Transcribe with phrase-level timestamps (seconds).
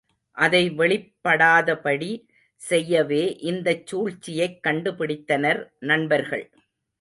[0.37, 2.09] அதை வெளிப்படாதபடி
[2.61, 6.45] செய்யவே இந்தச் சூழ்ச்சியைக் கண்டுபிடித்தனர் நண்பர்கள்.